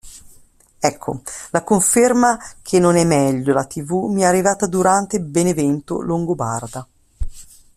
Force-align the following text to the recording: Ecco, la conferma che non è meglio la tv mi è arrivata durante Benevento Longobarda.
Ecco, 0.79 1.21
la 1.51 1.63
conferma 1.63 2.39
che 2.63 2.79
non 2.79 2.95
è 2.95 3.05
meglio 3.05 3.53
la 3.53 3.65
tv 3.65 4.09
mi 4.11 4.21
è 4.21 4.25
arrivata 4.25 4.65
durante 4.65 5.19
Benevento 5.21 6.01
Longobarda. 6.01 6.87